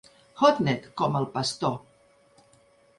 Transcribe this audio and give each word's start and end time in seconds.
Hodnett 0.39 0.87
com 1.03 1.19
el 1.21 1.29
pastor. 1.37 1.79